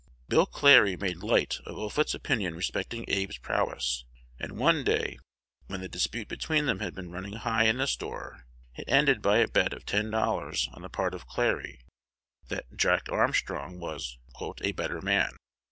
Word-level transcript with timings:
Bill 0.27 0.47
Clary 0.47 0.97
made 0.97 1.17
light 1.17 1.59
of 1.63 1.77
Offutt's 1.77 2.15
opinion 2.15 2.55
respecting 2.55 3.03
Abe's 3.07 3.37
prowess; 3.37 4.03
and 4.39 4.57
one 4.57 4.83
day, 4.83 5.19
when 5.67 5.79
the 5.81 5.87
dispute 5.87 6.27
between 6.27 6.65
them 6.65 6.79
had 6.79 6.95
been 6.95 7.11
running 7.11 7.33
high 7.33 7.65
in 7.65 7.77
the 7.77 7.85
store, 7.85 8.47
it 8.73 8.85
ended 8.89 9.21
by 9.21 9.37
a 9.37 9.47
bet 9.47 9.73
of 9.73 9.85
ten 9.85 10.09
dollars 10.09 10.67
on 10.73 10.81
the 10.81 10.89
part 10.89 11.13
of 11.13 11.27
Clary 11.27 11.81
that 12.47 12.75
Jack 12.75 13.09
Armstrong 13.11 13.77
was 13.79 14.17
"a 14.61 14.71
better 14.71 15.01
man." 15.01 15.37